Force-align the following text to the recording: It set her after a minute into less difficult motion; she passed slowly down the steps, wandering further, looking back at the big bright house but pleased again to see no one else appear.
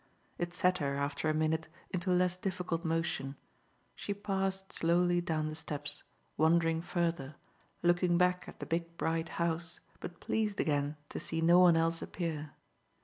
It 0.39 0.51
set 0.55 0.79
her 0.79 0.95
after 0.95 1.29
a 1.29 1.33
minute 1.35 1.67
into 1.91 2.09
less 2.09 2.35
difficult 2.35 2.83
motion; 2.83 3.35
she 3.95 4.15
passed 4.15 4.73
slowly 4.73 5.21
down 5.21 5.47
the 5.47 5.53
steps, 5.55 6.01
wandering 6.37 6.81
further, 6.81 7.35
looking 7.83 8.17
back 8.17 8.45
at 8.47 8.59
the 8.59 8.65
big 8.65 8.97
bright 8.97 9.29
house 9.37 9.79
but 9.99 10.19
pleased 10.19 10.59
again 10.59 10.97
to 11.09 11.19
see 11.19 11.39
no 11.39 11.59
one 11.59 11.77
else 11.77 12.01
appear. 12.01 12.49